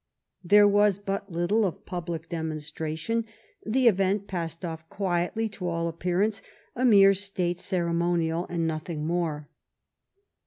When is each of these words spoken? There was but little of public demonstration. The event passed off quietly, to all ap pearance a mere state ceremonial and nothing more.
There 0.43 0.67
was 0.67 0.97
but 0.97 1.31
little 1.31 1.63
of 1.63 1.85
public 1.85 2.27
demonstration. 2.27 3.23
The 3.63 3.87
event 3.87 4.25
passed 4.25 4.65
off 4.65 4.89
quietly, 4.89 5.47
to 5.49 5.67
all 5.67 5.87
ap 5.87 5.99
pearance 5.99 6.41
a 6.75 6.85
mere 6.85 7.13
state 7.13 7.59
ceremonial 7.59 8.47
and 8.49 8.65
nothing 8.65 9.05
more. 9.05 9.47